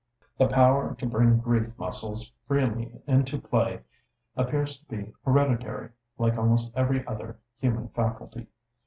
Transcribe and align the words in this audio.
The 0.39 0.47
power 0.47 0.95
to 0.95 1.05
bring 1.05 1.29
the 1.37 1.43
grief 1.43 1.77
muscles 1.77 2.31
freely 2.47 2.91
into 3.05 3.39
play 3.39 3.81
appears 4.35 4.77
to 4.79 4.85
be 4.85 5.13
hereditary, 5.23 5.89
like 6.17 6.39
almost 6.39 6.71
every 6.75 7.05
other 7.05 7.37
human 7.59 7.87
faculty. 7.89 8.47